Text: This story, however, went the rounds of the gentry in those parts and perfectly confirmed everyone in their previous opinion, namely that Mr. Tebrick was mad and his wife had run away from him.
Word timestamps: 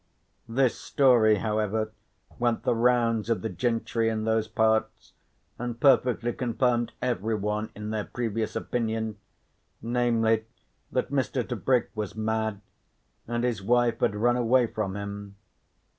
This 0.49 0.75
story, 0.79 1.35
however, 1.35 1.91
went 2.39 2.63
the 2.63 2.73
rounds 2.73 3.29
of 3.29 3.43
the 3.43 3.49
gentry 3.49 4.09
in 4.09 4.23
those 4.23 4.47
parts 4.47 5.13
and 5.59 5.79
perfectly 5.79 6.33
confirmed 6.33 6.91
everyone 7.03 7.69
in 7.75 7.91
their 7.91 8.05
previous 8.05 8.55
opinion, 8.55 9.19
namely 9.79 10.45
that 10.91 11.11
Mr. 11.11 11.47
Tebrick 11.47 11.91
was 11.93 12.15
mad 12.15 12.61
and 13.27 13.43
his 13.43 13.61
wife 13.61 13.99
had 13.99 14.15
run 14.15 14.37
away 14.37 14.65
from 14.65 14.95
him. 14.95 15.35